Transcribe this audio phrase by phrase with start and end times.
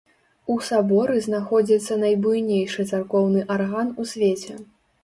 [0.53, 4.61] У саборы знаходзіцца найбуйнейшы царкоўны арган у свеце.